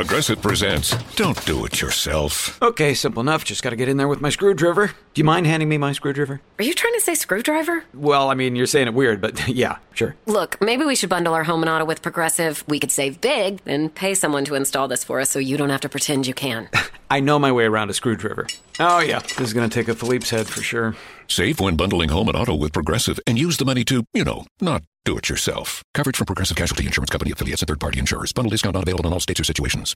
[0.00, 2.58] Progressive presents Don't Do It Yourself.
[2.62, 3.44] Okay, simple enough.
[3.44, 4.86] Just got to get in there with my screwdriver.
[4.86, 6.40] Do you mind handing me my screwdriver?
[6.58, 7.84] Are you trying to say screwdriver?
[7.92, 10.16] Well, I mean, you're saying it weird, but yeah, sure.
[10.24, 12.64] Look, maybe we should bundle our home and auto with Progressive.
[12.66, 15.68] We could save big and pay someone to install this for us so you don't
[15.68, 16.70] have to pretend you can.
[17.10, 18.46] I know my way around a screwdriver.
[18.78, 20.96] Oh, yeah, this is going to take a Phillips head for sure.
[21.28, 24.46] Save when bundling home and auto with Progressive and use the money to, you know,
[24.62, 25.82] not do it yourself.
[25.92, 28.32] Coverage from Progressive Casualty Insurance Company affiliates and third party insurers.
[28.32, 29.94] Bundle discount not available in all states or situations.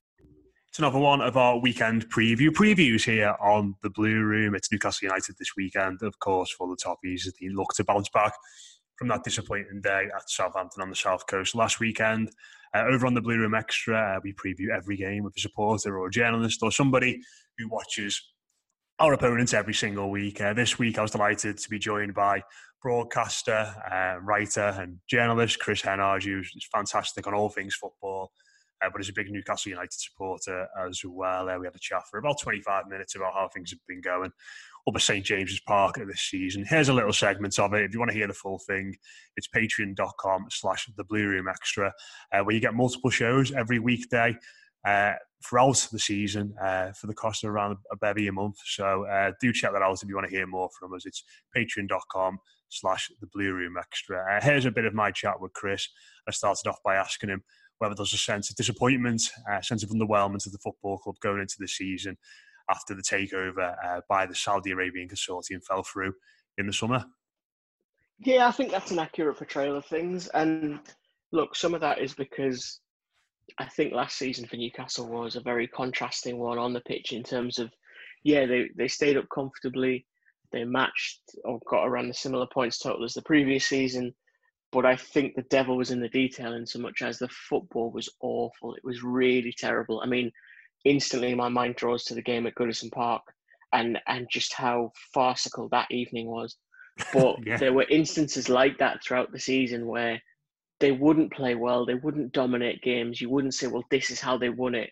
[0.68, 4.56] It's another one of our weekend preview previews here on the Blue Room.
[4.56, 7.28] It's Newcastle United this weekend, of course, for the Toffees.
[7.40, 8.32] They look to bounce back
[8.96, 12.32] from that disappointing day at Southampton on the South Coast last weekend.
[12.74, 15.96] Uh, over on the Blue Room Extra, uh, we preview every game with a supporter
[15.96, 17.20] or a journalist or somebody
[17.56, 18.20] who watches
[18.98, 20.40] our opponents every single week.
[20.40, 22.42] Uh, this week, I was delighted to be joined by
[22.82, 28.30] broadcaster, uh, writer, and journalist Kristan Heneage, who's fantastic on all things football
[28.84, 31.48] uh, but is a big Newcastle United supporter as well.
[31.48, 34.30] Uh, we had a chat for about 25 minutes about how things have been going
[34.86, 36.64] up at St James's Park this season.
[36.68, 37.84] Here's a little segment of it.
[37.84, 38.94] If you want to hear the full thing,
[39.36, 41.92] it's patreon.com slash the Blue Room Extra,
[42.32, 44.36] uh, where you get multiple shows every weekday.
[44.84, 45.14] Uh,
[45.44, 48.56] throughout the season uh, for the cost of around a bevy a month.
[48.64, 51.04] So uh, do check that out if you want to hear more from us.
[51.06, 51.22] It's
[51.56, 52.38] patreon.com
[52.70, 54.42] slash the Blue Room Extra.
[54.42, 55.86] Here's a bit of my chat with Chris.
[56.28, 57.42] I started off by asking him
[57.78, 61.40] whether there's a sense of disappointment, a sense of underwhelmment of the football club going
[61.40, 62.16] into the season
[62.70, 66.14] after the takeover uh, by the Saudi Arabian consortium fell through
[66.56, 67.04] in the summer.
[68.18, 70.28] Yeah, I think that's an accurate portrayal of things.
[70.28, 70.80] And
[71.32, 72.80] look, some of that is because
[73.58, 77.22] I think last season for Newcastle was a very contrasting one on the pitch in
[77.22, 77.70] terms of,
[78.22, 80.06] yeah, they, they stayed up comfortably.
[80.52, 84.14] They matched or got around the similar points total as the previous season.
[84.72, 87.90] But I think the devil was in the detail in so much as the football
[87.92, 88.74] was awful.
[88.74, 90.00] It was really terrible.
[90.00, 90.32] I mean,
[90.84, 93.22] instantly my mind draws to the game at Goodison Park
[93.72, 96.56] and, and just how farcical that evening was.
[97.12, 97.56] But yeah.
[97.56, 100.20] there were instances like that throughout the season where
[100.80, 103.20] they wouldn't play well, they wouldn't dominate games.
[103.20, 104.90] You wouldn't say, well, this is how they won it.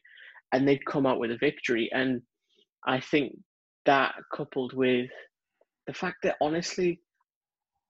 [0.52, 1.90] And they'd come out with a victory.
[1.92, 2.22] And
[2.86, 3.36] I think
[3.86, 5.10] that coupled with
[5.86, 7.00] the fact that honestly,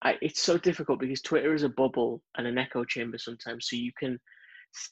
[0.03, 3.69] I, it's so difficult because Twitter is a bubble and an echo chamber sometimes.
[3.69, 4.19] So you can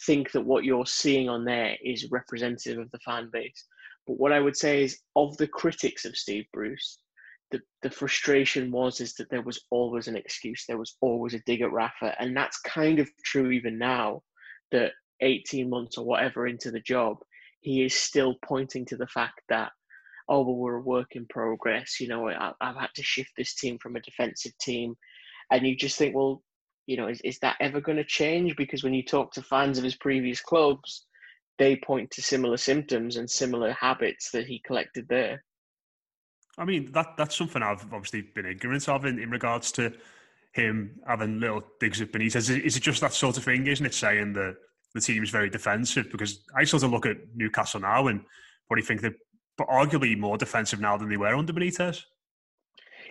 [0.06, 3.64] think that what you're seeing on there is representative of the fan base.
[4.06, 6.98] But what I would say is, of the critics of Steve Bruce,
[7.50, 10.64] the, the frustration was is that there was always an excuse.
[10.66, 14.22] There was always a dig at Rafa, and that's kind of true even now.
[14.72, 17.18] That 18 months or whatever into the job,
[17.60, 19.72] he is still pointing to the fact that
[20.30, 22.00] oh, well, we're a work in progress.
[22.00, 24.94] You know, I, have had to shift this team from a defensive team.
[25.50, 26.42] And you just think, well,
[26.86, 28.54] you know, is, is that ever going to change?
[28.56, 31.06] Because when you talk to fans of his previous clubs,
[31.58, 35.42] they point to similar symptoms and similar habits that he collected there.
[36.60, 39.92] I mean, that that's something I've obviously been ignorant of in, in regards to
[40.52, 42.36] him having little digs at Benitez.
[42.36, 44.56] Is, is it just that sort of thing, isn't it, saying that
[44.94, 46.10] the team is very defensive?
[46.10, 48.20] Because I sort of look at Newcastle now and
[48.68, 49.14] what do you think they're
[49.66, 52.04] arguably more defensive now than they were under Benitez.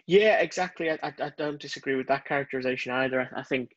[0.07, 0.89] Yeah, exactly.
[0.89, 3.29] I, I, I don't disagree with that characterization either.
[3.35, 3.71] I, I, think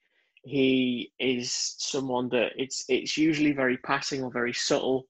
[0.45, 5.07] He is someone that it's it's usually very passing or very subtle,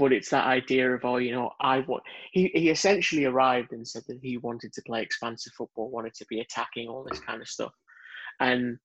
[0.00, 2.02] but it's that idea of oh, you know, I want.
[2.32, 6.26] He he essentially arrived and said that he wanted to play expansive football, wanted to
[6.30, 7.72] be attacking all this kind of stuff,
[8.40, 8.78] and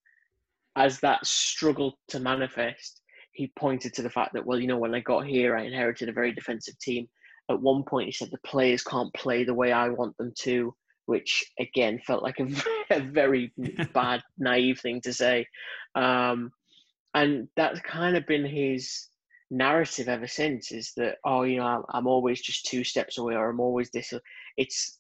[0.76, 3.02] as that struggled to manifest,
[3.32, 6.10] he pointed to the fact that well, you know, when I got here, I inherited
[6.10, 7.08] a very defensive team.
[7.50, 10.76] At one point, he said the players can't play the way I want them to
[11.08, 12.48] which again felt like a,
[12.96, 13.54] a very
[13.94, 15.46] bad, naive thing to say.
[15.94, 16.52] Um,
[17.14, 19.08] and that's kind of been his
[19.56, 23.50] narrative ever since is that, oh, you know, I'm always just two steps away or
[23.50, 24.14] I'm always this.
[24.58, 25.00] It's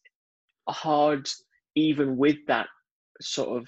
[0.67, 1.27] hard,
[1.75, 2.67] even with that
[3.21, 3.67] sort of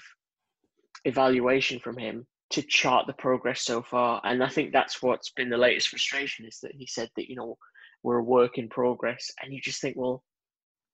[1.04, 4.20] evaluation from him, to chart the progress so far.
[4.24, 7.36] And I think that's what's been the latest frustration is that he said that, you
[7.36, 7.58] know,
[8.02, 9.30] we're a work in progress.
[9.42, 10.22] And you just think, well,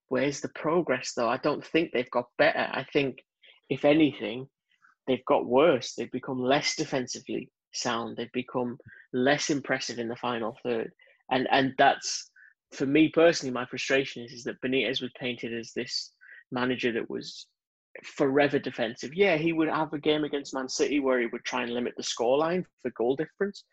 [0.09, 1.29] Where's the progress though?
[1.29, 2.69] I don't think they've got better.
[2.71, 3.25] I think,
[3.71, 4.49] if anything,
[5.07, 5.95] they've got worse.
[5.95, 8.17] They've become less defensively sound.
[8.17, 8.79] They've become
[9.13, 10.93] less impressive in the final third.
[11.31, 12.31] And and that's
[12.73, 16.13] for me personally, my frustration is, is that Benitez was painted as this
[16.51, 17.47] manager that was
[18.03, 19.15] forever defensive.
[19.15, 21.95] Yeah, he would have a game against Man City where he would try and limit
[21.97, 23.65] the scoreline for goal difference.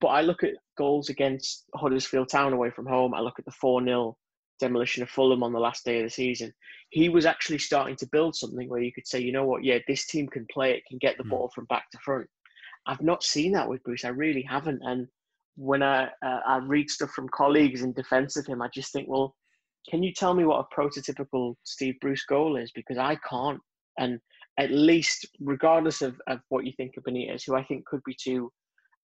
[0.00, 3.14] But I look at goals against Huddersfield Town away from home.
[3.14, 4.16] I look at the 4 0
[4.60, 6.52] demolition of Fulham on the last day of the season,
[6.90, 9.78] he was actually starting to build something where you could say, you know what, yeah,
[9.86, 11.30] this team can play it, can get the mm.
[11.30, 12.28] ball from back to front.
[12.86, 14.04] I've not seen that with Bruce.
[14.04, 14.80] I really haven't.
[14.82, 15.08] And
[15.56, 19.08] when I uh, I read stuff from colleagues in defence of him, I just think,
[19.08, 19.34] well,
[19.88, 22.70] can you tell me what a prototypical Steve Bruce goal is?
[22.74, 23.60] Because I can't.
[23.98, 24.18] And
[24.58, 28.16] at least, regardless of, of what you think of Benitez, who I think could be
[28.20, 28.50] too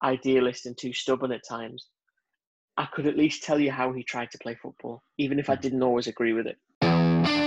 [0.02, 1.88] idealist and too stubborn at times,
[2.76, 5.54] I could at least tell you how he tried to play football, even if I
[5.54, 5.60] hmm.
[5.60, 6.56] didn't always agree with it.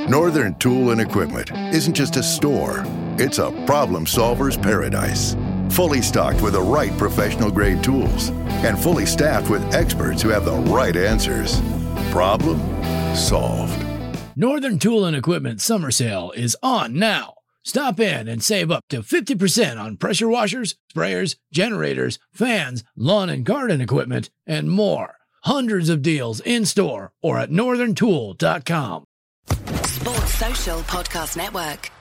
[0.10, 2.84] Northern Tool and Equipment isn't just a store,
[3.18, 5.36] it's a problem solver's paradise.
[5.74, 8.30] Fully stocked with the right professional grade tools
[8.64, 11.60] and fully staffed with experts who have the right answers.
[12.12, 12.60] Problem
[13.16, 13.84] solved.
[14.36, 17.34] Northern Tool and Equipment summer sale is on now.
[17.64, 23.44] Stop in and save up to 50% on pressure washers, sprayers, generators, fans, lawn and
[23.44, 25.16] garden equipment, and more.
[25.42, 29.06] Hundreds of deals in store or at northerntool.com.
[29.48, 31.93] Sports Social Podcast Network.